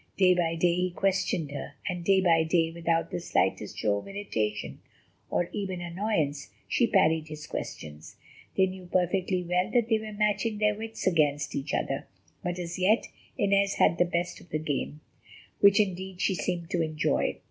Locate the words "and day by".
1.87-2.43